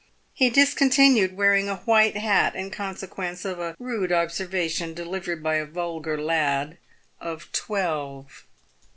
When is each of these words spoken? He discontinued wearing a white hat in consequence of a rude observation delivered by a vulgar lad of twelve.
He 0.33 0.49
discontinued 0.49 1.37
wearing 1.37 1.69
a 1.69 1.75
white 1.75 2.17
hat 2.17 2.55
in 2.55 2.71
consequence 2.71 3.45
of 3.45 3.59
a 3.59 3.75
rude 3.77 4.11
observation 4.11 4.95
delivered 4.95 5.43
by 5.43 5.57
a 5.57 5.65
vulgar 5.67 6.19
lad 6.19 6.79
of 7.19 7.51
twelve. 7.51 8.47